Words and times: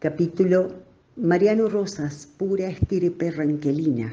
Capítulo 0.00 0.72
Mariano 1.16 1.68
Rosas, 1.68 2.26
pura 2.38 2.70
estirpe 2.70 3.30
ranquelina. 3.30 4.10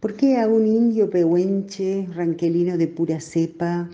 ¿Por 0.00 0.14
qué 0.14 0.40
a 0.40 0.48
un 0.48 0.66
indio 0.66 1.08
pehuenche, 1.08 2.08
ranquelino 2.12 2.76
de 2.76 2.88
pura 2.88 3.20
cepa, 3.20 3.88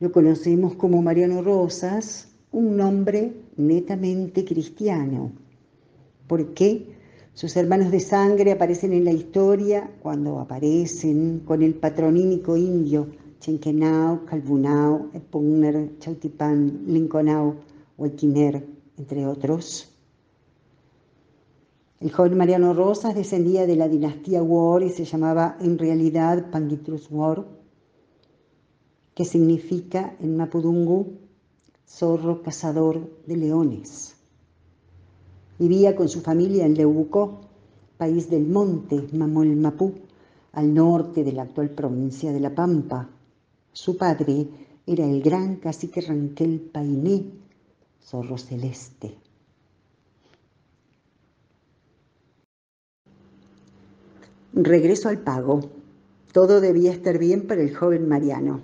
lo 0.00 0.10
conocemos 0.10 0.74
como 0.76 1.02
Mariano 1.02 1.42
Rosas, 1.42 2.28
un 2.50 2.78
nombre 2.78 3.34
netamente 3.58 4.46
cristiano? 4.46 5.30
¿Por 6.28 6.54
qué 6.54 6.96
sus 7.34 7.54
hermanos 7.58 7.90
de 7.90 8.00
sangre 8.00 8.52
aparecen 8.52 8.94
en 8.94 9.04
la 9.04 9.12
historia 9.12 9.90
cuando 10.00 10.40
aparecen 10.40 11.40
con 11.40 11.60
el 11.60 11.74
patronímico 11.74 12.56
indio 12.56 13.08
Chenquenao, 13.40 14.24
Calvunao, 14.24 15.10
Epugner, 15.12 15.98
Chautipán, 15.98 16.84
Linconao, 16.86 17.56
Huequiner, 17.96 18.66
entre 18.98 19.26
otros. 19.26 19.88
El 22.00 22.10
joven 22.10 22.36
Mariano 22.36 22.74
Rosas 22.74 23.14
descendía 23.14 23.66
de 23.66 23.76
la 23.76 23.88
dinastía 23.88 24.42
War 24.42 24.82
y 24.82 24.90
se 24.90 25.04
llamaba 25.04 25.56
en 25.60 25.78
realidad 25.78 26.50
Pangitrus 26.50 27.06
War, 27.10 27.46
que 29.14 29.24
significa 29.24 30.16
en 30.20 30.36
Mapudungu 30.36 31.18
zorro 31.86 32.42
cazador 32.42 33.08
de 33.26 33.36
leones. 33.36 34.16
Vivía 35.58 35.94
con 35.94 36.08
su 36.08 36.22
familia 36.22 36.66
en 36.66 36.74
Leubucó, 36.74 37.40
país 37.98 38.28
del 38.30 38.48
monte 38.48 39.06
Mamol 39.12 39.54
Mapú, 39.54 39.92
al 40.52 40.74
norte 40.74 41.22
de 41.22 41.32
la 41.32 41.42
actual 41.42 41.70
provincia 41.70 42.32
de 42.32 42.40
La 42.40 42.54
Pampa. 42.54 43.08
Su 43.72 43.96
padre 43.96 44.48
era 44.86 45.04
el 45.04 45.22
gran 45.22 45.56
cacique 45.56 46.00
Ranquel 46.00 46.60
Painé, 46.72 47.41
zorro 48.04 48.36
celeste. 48.36 49.16
Regreso 54.54 55.08
al 55.08 55.18
pago. 55.18 55.70
Todo 56.32 56.60
debía 56.60 56.92
estar 56.92 57.18
bien 57.18 57.46
para 57.46 57.62
el 57.62 57.74
joven 57.74 58.08
Mariano. 58.08 58.60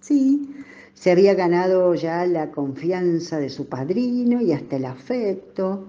Sí, 0.00 0.54
se 0.94 1.10
había 1.10 1.34
ganado 1.34 1.94
ya 1.94 2.26
la 2.26 2.50
confianza 2.50 3.38
de 3.38 3.48
su 3.48 3.68
padrino 3.68 4.40
y 4.40 4.52
hasta 4.52 4.76
el 4.76 4.84
afecto. 4.84 5.86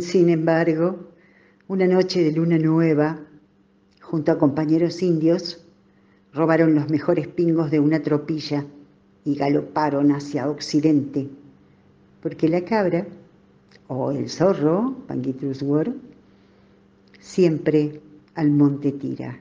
Sin 0.00 0.30
embargo, 0.30 1.08
una 1.68 1.86
noche 1.86 2.22
de 2.22 2.32
luna 2.32 2.58
nueva, 2.58 3.20
junto 4.00 4.30
a 4.30 4.38
compañeros 4.38 5.02
indios, 5.02 5.64
robaron 6.32 6.74
los 6.74 6.90
mejores 6.90 7.26
pingos 7.26 7.70
de 7.70 7.80
una 7.80 8.02
tropilla 8.02 8.64
y 9.24 9.34
galoparon 9.34 10.12
hacia 10.12 10.48
occidente 10.48 11.28
porque 12.26 12.48
la 12.48 12.64
cabra 12.64 13.06
o 13.86 14.10
el 14.10 14.28
zorro, 14.28 14.96
Pangitrus 15.06 15.62
War, 15.62 15.94
siempre 17.20 18.00
al 18.34 18.50
monte 18.50 18.90
tira. 18.90 19.38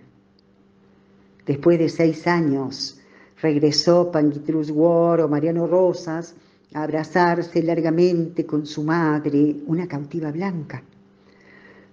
Después 1.47 1.79
de 1.79 1.89
seis 1.89 2.27
años 2.27 2.99
regresó 3.41 4.11
Pangitrus 4.11 4.69
War 4.69 5.21
o 5.21 5.27
Mariano 5.27 5.65
Rosas 5.65 6.35
a 6.75 6.83
abrazarse 6.83 7.63
largamente 7.63 8.45
con 8.45 8.67
su 8.67 8.83
madre, 8.83 9.55
una 9.65 9.87
cautiva 9.87 10.31
blanca, 10.31 10.83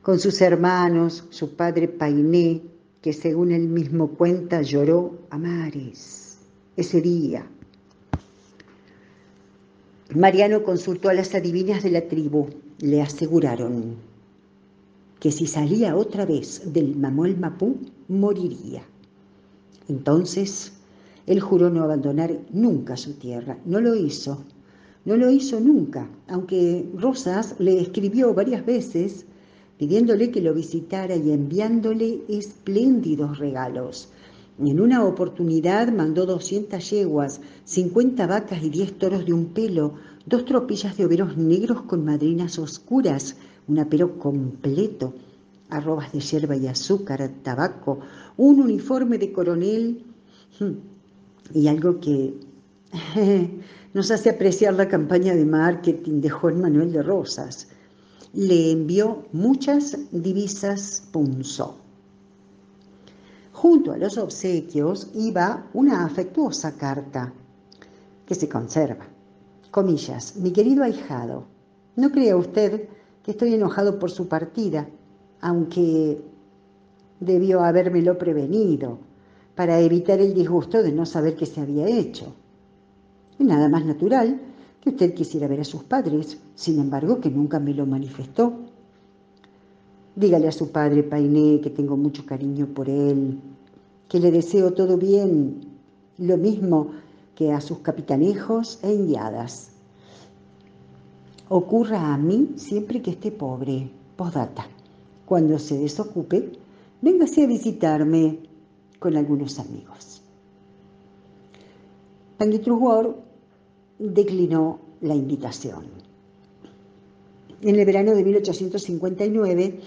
con 0.03 0.19
sus 0.19 0.43
hermanos, 0.43 1.25
su 1.31 1.57
padre 1.57 1.89
Painé, 1.89 2.61
que 3.01 3.15
según 3.15 3.53
él 3.53 3.67
mismo 3.67 4.09
cuenta 4.09 4.61
lloró 4.61 5.21
a 5.31 5.39
mares 5.39 6.39
ese 6.77 7.01
día 7.01 7.47
Mariano 10.15 10.63
consultó 10.63 11.09
a 11.09 11.15
las 11.15 11.35
adivinas 11.35 11.83
de 11.83 11.91
la 11.91 12.09
tribu. 12.09 12.49
Le 12.81 13.01
aseguraron 13.01 13.97
que 15.21 15.33
si 15.33 15.47
salía 15.47 15.97
otra 15.97 16.27
vez 16.27 16.73
del 16.73 16.97
Mamol 16.97 17.39
Mapú, 17.39 17.77
moriría. 18.09 18.83
Entonces, 19.89 20.73
él 21.27 21.41
juró 21.41 21.71
no 21.71 21.83
abandonar 21.83 22.37
nunca 22.51 22.97
su 22.97 23.15
tierra. 23.15 23.57
No 23.65 23.81
lo 23.81 23.95
hizo. 23.95 24.45
No 25.05 25.17
lo 25.17 25.31
hizo 25.31 25.61
nunca, 25.61 26.09
aunque 26.29 26.89
Rosas 26.95 27.55
le 27.59 27.81
escribió 27.81 28.35
varias 28.35 28.67
veces 28.67 29.25
pidiéndole 29.79 30.31
que 30.31 30.41
lo 30.41 30.55
visitara 30.55 31.17
y 31.17 31.33
enviándole 31.33 32.21
espléndidos 32.29 33.39
regalos. 33.39 34.11
En 34.65 34.81
una 34.81 35.05
oportunidad 35.05 35.93
mandó 35.93 36.25
200 36.25 36.89
yeguas, 36.89 37.41
50 37.65 38.29
vacas 38.29 38.63
y 38.63 38.71
10 38.71 38.97
toros 38.97 39.27
de 39.27 39.33
un 39.33 39.47
pelo, 39.47 39.95
dos 40.25 40.45
tropillas 40.45 40.97
de 40.97 41.05
overos 41.05 41.37
negros 41.37 41.83
con 41.83 42.05
madrinas 42.05 42.61
oscuras, 42.61 43.35
un 43.67 43.81
apero 43.81 44.21
completo, 44.21 45.15
arrobas 45.69 46.13
de 46.13 46.21
hierba 46.21 46.55
y 46.57 46.69
azúcar, 46.69 47.29
tabaco, 47.43 47.99
un 48.37 48.61
uniforme 48.61 49.19
de 49.19 49.33
coronel 49.33 50.05
hmm, 50.61 51.59
y 51.59 51.67
algo 51.67 51.99
que 51.99 52.35
nos 53.95 54.13
hace 54.13 54.31
apreciar 54.31 54.75
la 54.75 54.87
campaña 54.87 55.35
de 55.35 55.45
marketing 55.45 56.21
de 56.21 56.31
Juan 56.31 56.61
Manuel 56.61 56.93
de 56.93 57.03
Rosas. 57.03 57.67
Le 58.33 58.71
envió 58.71 59.27
muchas 59.33 59.99
divisas 60.13 61.03
punzo. 61.11 61.82
Junto 63.63 63.93
a 63.93 63.97
los 63.97 64.19
obsequios 64.19 65.13
iba 65.15 65.71
una 65.73 66.05
afectuosa 66.05 66.77
carta 66.77 67.33
que 68.27 68.35
se 68.35 68.49
conserva. 68.49 69.07
Comillas, 69.71 70.35
mi 70.35 70.51
querido 70.51 70.83
ahijado, 70.83 71.45
no 71.95 72.11
crea 72.11 72.37
usted 72.37 72.89
que 73.23 73.31
estoy 73.31 73.55
enojado 73.55 74.01
por 74.01 74.11
su 74.11 74.27
partida, 74.27 74.89
aunque 75.41 76.21
debió 77.21 77.61
habérmelo 77.61 78.19
prevenido 78.19 78.99
para 79.55 79.79
evitar 79.79 80.19
el 80.19 80.35
disgusto 80.35 80.83
de 80.83 80.91
no 80.91 81.07
saber 81.07 81.37
qué 81.37 81.47
se 81.47 81.61
había 81.61 81.87
hecho. 81.87 82.35
Es 83.39 83.47
nada 83.47 83.69
más 83.69 83.85
natural 83.85 84.41
que 84.81 84.91
usted 84.91 85.15
quisiera 85.15 85.47
ver 85.47 85.61
a 85.61 85.65
sus 85.65 85.85
padres, 85.85 86.37
sin 86.57 86.81
embargo 86.81 87.21
que 87.21 87.31
nunca 87.31 87.61
me 87.61 87.75
lo 87.75 87.87
manifestó. 87.87 88.62
Dígale 90.15 90.49
a 90.49 90.53
su 90.53 90.71
padre 90.71 91.03
Painé 91.03 91.61
que 91.61 91.71
tengo 91.71 91.97
mucho 91.97 92.27
cariño 92.27 92.67
por 92.67 92.89
él, 92.89 93.41
que 94.09 94.21
le 94.21 94.31
deseo 94.31 94.75
todo 94.75 94.99
bien, 94.99 95.61
lo 96.19 96.37
mismo 96.37 96.91
que 97.35 97.53
a 97.53 97.61
sus 97.61 97.79
capitanejos 97.79 98.79
e 98.83 98.93
indiadas. 98.93 99.71
Ocurra 101.49 102.13
a 102.13 102.19
mí 102.19 102.53
siempre 102.57 103.01
que 103.01 103.13
esté 103.13 103.31
pobre. 103.31 103.91
Postdata. 104.17 104.67
Cuando 105.25 105.59
se 105.59 105.79
desocupe, 105.79 106.53
véngase 107.01 107.45
a 107.45 107.47
visitarme 107.47 108.39
con 108.99 109.17
algunos 109.17 109.59
amigos. 109.59 110.23
Pangitrus 112.37 113.15
declinó 113.99 114.79
la 115.01 115.15
invitación. 115.15 116.02
En 117.63 117.79
el 117.79 117.87
verano 117.87 118.13
de 118.17 118.25
1859, 118.25 119.81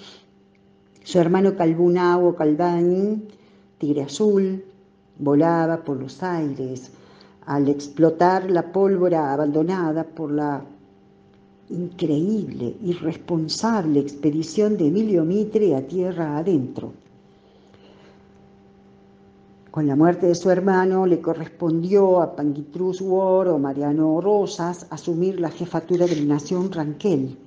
su 1.04 1.20
hermano 1.20 1.58
Calvunao 1.58 2.34
Calvain 2.34 3.28
tigre 3.78 4.04
azul, 4.04 4.64
volaba 5.20 5.84
por 5.84 5.98
los 5.98 6.24
aires 6.24 6.92
al 7.46 7.68
explotar 7.68 8.50
la 8.50 8.72
pólvora 8.72 9.34
abandonada 9.34 10.06
por 10.06 10.32
la 10.32 10.64
increíble, 11.70 12.78
irresponsable 12.82 14.00
expedición 14.00 14.78
de 14.78 14.88
Emilio 14.88 15.26
Mitre 15.26 15.76
a 15.76 15.86
tierra 15.86 16.38
adentro. 16.38 16.94
Con 19.70 19.86
la 19.86 19.98
muerte 19.98 20.28
de 20.28 20.36
su 20.36 20.50
hermano 20.50 21.06
le 21.06 21.20
correspondió 21.20 22.22
a 22.22 22.38
Pangitrus 22.38 23.02
War 23.02 23.50
o 23.50 23.60
Mariano 23.60 24.22
Rosas 24.22 24.88
asumir 24.90 25.42
la 25.42 25.52
jefatura 25.52 26.06
de 26.06 26.16
la 26.16 26.36
nación 26.36 26.72
Ranquel. 26.72 27.38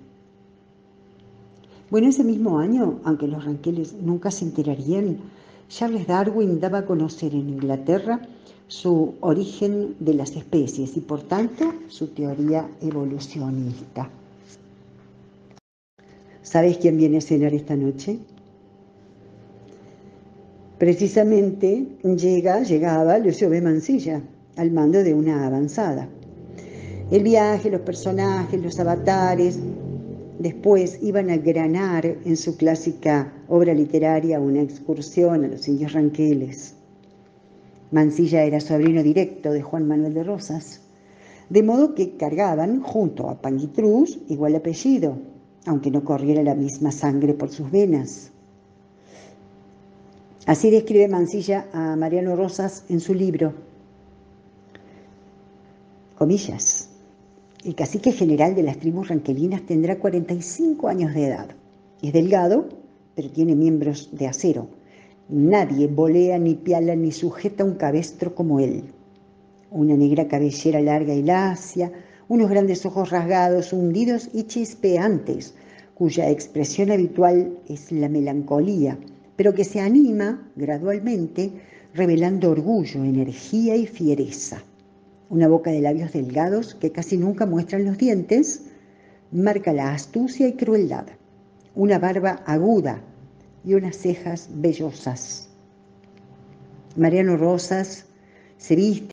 Bueno, 1.90 2.08
ese 2.08 2.22
mismo 2.22 2.58
año, 2.58 3.00
aunque 3.04 3.26
los 3.26 3.44
ranqueles 3.44 3.94
nunca 3.94 4.30
se 4.30 4.44
enterarían, 4.44 5.18
Charles 5.68 6.06
Darwin 6.06 6.60
daba 6.60 6.78
a 6.78 6.86
conocer 6.86 7.32
en 7.32 7.48
Inglaterra 7.48 8.20
su 8.66 9.14
origen 9.20 9.96
de 9.98 10.12
las 10.12 10.36
especies 10.36 10.96
y 10.98 11.00
por 11.00 11.22
tanto 11.22 11.72
su 11.88 12.08
teoría 12.08 12.68
evolucionista. 12.82 14.10
¿Sabes 16.42 16.76
quién 16.76 16.98
viene 16.98 17.18
a 17.18 17.22
cenar 17.22 17.54
esta 17.54 17.74
noche? 17.74 18.18
Precisamente 20.78 21.86
llega, 22.04 22.62
llegaba 22.62 23.18
Lucio 23.18 23.48
B. 23.48 23.62
Mancilla 23.62 24.20
al 24.56 24.70
mando 24.70 25.02
de 25.02 25.14
una 25.14 25.46
avanzada. 25.46 26.08
El 27.10 27.22
viaje, 27.22 27.70
los 27.70 27.80
personajes, 27.80 28.60
los 28.60 28.78
avatares, 28.78 29.58
Después 30.38 31.00
iban 31.02 31.30
a 31.30 31.36
granar 31.36 32.06
en 32.06 32.36
su 32.36 32.56
clásica 32.56 33.32
obra 33.48 33.74
literaria 33.74 34.38
una 34.38 34.62
excursión 34.62 35.44
a 35.44 35.48
los 35.48 35.66
indios 35.66 35.92
ranqueles. 35.92 36.74
Mansilla 37.90 38.44
era 38.44 38.60
sobrino 38.60 39.02
directo 39.02 39.50
de 39.50 39.62
Juan 39.62 39.88
Manuel 39.88 40.14
de 40.14 40.22
Rosas. 40.22 40.80
de 41.48 41.62
modo 41.62 41.94
que 41.94 42.16
cargaban 42.16 42.82
junto 42.82 43.30
a 43.30 43.40
Panguitrus 43.40 44.18
igual 44.28 44.54
apellido, 44.54 45.18
aunque 45.64 45.90
no 45.90 46.04
corriera 46.04 46.42
la 46.42 46.54
misma 46.54 46.92
sangre 46.92 47.34
por 47.34 47.48
sus 47.50 47.70
venas. 47.70 48.30
Así 50.46 50.70
describe 50.70 51.08
Mansilla 51.08 51.66
a 51.72 51.96
Mariano 51.96 52.36
Rosas 52.36 52.84
en 52.88 53.00
su 53.00 53.14
libro. 53.14 53.54
Comillas. 56.16 56.87
El 57.64 57.74
cacique 57.74 58.12
general 58.12 58.54
de 58.54 58.62
las 58.62 58.78
tribus 58.78 59.08
ranquelinas 59.08 59.62
tendrá 59.62 59.98
45 59.98 60.86
años 60.86 61.12
de 61.12 61.26
edad. 61.26 61.48
Es 62.00 62.12
delgado, 62.12 62.68
pero 63.16 63.30
tiene 63.30 63.56
miembros 63.56 64.10
de 64.12 64.28
acero. 64.28 64.68
Nadie 65.28 65.88
volea 65.88 66.38
ni 66.38 66.54
piala 66.54 66.94
ni 66.94 67.10
sujeta 67.10 67.64
un 67.64 67.74
cabestro 67.74 68.32
como 68.36 68.60
él. 68.60 68.84
Una 69.72 69.96
negra 69.96 70.28
cabellera 70.28 70.80
larga 70.80 71.12
y 71.12 71.22
lacia, 71.24 71.90
unos 72.28 72.48
grandes 72.48 72.86
ojos 72.86 73.10
rasgados, 73.10 73.72
hundidos 73.72 74.30
y 74.32 74.44
chispeantes, 74.44 75.54
cuya 75.94 76.30
expresión 76.30 76.92
habitual 76.92 77.58
es 77.68 77.90
la 77.90 78.08
melancolía, 78.08 78.96
pero 79.34 79.52
que 79.52 79.64
se 79.64 79.80
anima 79.80 80.48
gradualmente, 80.54 81.50
revelando 81.92 82.52
orgullo, 82.52 83.02
energía 83.02 83.74
y 83.74 83.88
fiereza. 83.88 84.62
Una 85.30 85.48
boca 85.48 85.70
de 85.70 85.80
labios 85.80 86.12
delgados 86.12 86.74
que 86.74 86.90
casi 86.90 87.16
nunca 87.16 87.46
muestran 87.46 87.84
los 87.84 87.98
dientes, 87.98 88.62
marca 89.30 89.72
la 89.72 89.92
astucia 89.92 90.48
y 90.48 90.54
crueldad. 90.54 91.06
Una 91.74 91.98
barba 91.98 92.42
aguda 92.46 93.00
y 93.64 93.74
unas 93.74 93.96
cejas 93.96 94.48
vellosas. 94.52 95.48
Mariano 96.96 97.36
Rosas 97.36 98.06
se 98.56 98.74
viste 98.76 99.10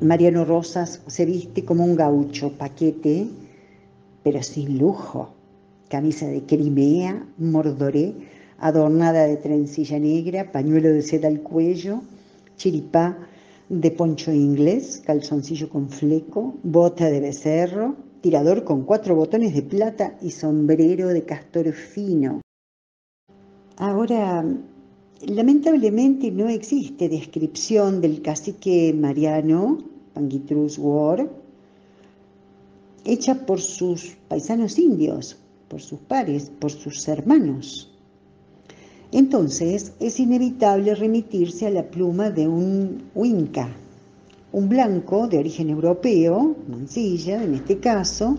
Mariano 0.00 0.44
Rosas 0.44 1.00
se 1.06 1.24
viste 1.24 1.64
como 1.64 1.84
un 1.84 1.96
gaucho, 1.96 2.52
paquete, 2.52 3.28
pero 4.22 4.42
sin 4.42 4.78
lujo 4.78 5.36
camisa 5.88 6.26
de 6.26 6.42
Crimea, 6.42 7.26
mordoré, 7.38 8.14
adornada 8.58 9.24
de 9.24 9.36
trencilla 9.36 9.98
negra, 9.98 10.50
pañuelo 10.52 10.88
de 10.88 11.02
seda 11.02 11.28
al 11.28 11.40
cuello, 11.40 12.02
chiripá 12.56 13.16
de 13.68 13.90
poncho 13.90 14.32
inglés, 14.32 15.02
calzoncillo 15.04 15.68
con 15.68 15.88
fleco, 15.90 16.54
bota 16.62 17.06
de 17.06 17.20
becerro, 17.20 17.96
tirador 18.20 18.64
con 18.64 18.84
cuatro 18.84 19.14
botones 19.14 19.54
de 19.54 19.62
plata 19.62 20.16
y 20.22 20.30
sombrero 20.30 21.08
de 21.08 21.24
castor 21.24 21.72
fino. 21.72 22.40
Ahora, 23.76 24.44
lamentablemente 25.20 26.30
no 26.30 26.48
existe 26.48 27.08
descripción 27.08 28.00
del 28.00 28.22
cacique 28.22 28.94
Mariano, 28.96 29.78
Pangitrus 30.14 30.78
War, 30.78 31.28
hecha 33.04 33.46
por 33.46 33.60
sus 33.60 34.16
paisanos 34.28 34.78
indios, 34.78 35.36
por 35.68 35.80
sus 35.80 35.98
pares, 36.00 36.50
por 36.50 36.70
sus 36.70 37.06
hermanos. 37.08 37.95
Entonces 39.16 39.92
es 39.98 40.20
inevitable 40.20 40.94
remitirse 40.94 41.66
a 41.66 41.70
la 41.70 41.84
pluma 41.84 42.28
de 42.28 42.46
un 42.46 43.04
Winca, 43.14 43.66
un 44.52 44.68
blanco 44.68 45.26
de 45.26 45.38
origen 45.38 45.70
europeo, 45.70 46.54
Mansilla 46.68 47.42
en 47.42 47.54
este 47.54 47.78
caso, 47.78 48.36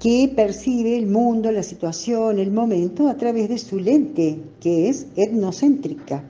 que 0.00 0.32
percibe 0.34 0.96
el 0.96 1.06
mundo, 1.06 1.52
la 1.52 1.62
situación, 1.62 2.38
el 2.38 2.52
momento 2.52 3.06
a 3.06 3.18
través 3.18 3.50
de 3.50 3.58
su 3.58 3.78
lente, 3.78 4.38
que 4.60 4.88
es 4.88 5.08
etnocéntrica. 5.14 6.24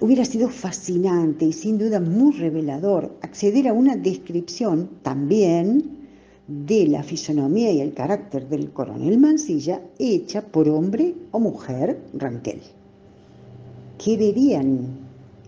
Hubiera 0.00 0.24
sido 0.24 0.50
fascinante 0.50 1.46
y 1.46 1.52
sin 1.52 1.78
duda 1.78 1.98
muy 1.98 2.32
revelador 2.34 3.10
acceder 3.22 3.66
a 3.66 3.72
una 3.72 3.96
descripción 3.96 4.88
también 5.02 6.01
de 6.52 6.86
la 6.86 7.02
fisonomía 7.02 7.72
y 7.72 7.80
el 7.80 7.94
carácter 7.94 8.48
del 8.48 8.70
coronel 8.72 9.18
Mansilla 9.18 9.80
hecha 9.98 10.42
por 10.42 10.68
hombre 10.68 11.14
o 11.30 11.40
mujer 11.40 11.98
Ranquel. 12.12 12.60
¿Qué 13.96 14.16
verían? 14.18 14.98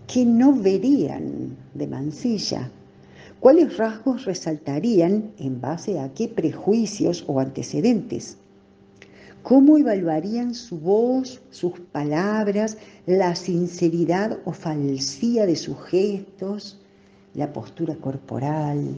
¿Qué 0.07 0.25
no 0.25 0.53
verían 0.53 1.57
de 1.73 1.87
Mansilla? 1.87 2.71
¿Cuáles 3.39 3.77
rasgos 3.77 4.25
resaltarían 4.25 5.31
en 5.37 5.61
base 5.61 5.99
a 5.99 6.11
qué 6.13 6.27
prejuicios 6.27 7.23
o 7.27 7.39
antecedentes? 7.39 8.37
¿Cómo 9.43 9.77
evaluarían 9.77 10.55
su 10.55 10.79
voz, 10.79 11.39
sus 11.51 11.79
palabras, 11.91 12.77
la 13.05 13.35
sinceridad 13.35 14.39
o 14.45 14.53
falsía 14.53 15.45
de 15.45 15.55
sus 15.55 15.77
gestos, 15.83 16.79
la 17.35 17.53
postura 17.53 17.95
corporal? 17.95 18.95